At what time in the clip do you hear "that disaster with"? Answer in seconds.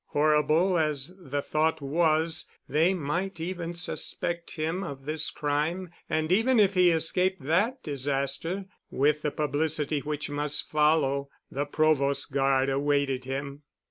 7.43-9.21